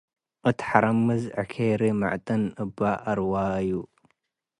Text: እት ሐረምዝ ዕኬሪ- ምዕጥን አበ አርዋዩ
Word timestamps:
እት 0.49 0.59
ሐረምዝ 0.67 1.23
ዕኬሪ- 1.41 1.81
ምዕጥን 1.99 2.43
አበ 2.61 2.79
አርዋዩ 3.11 3.69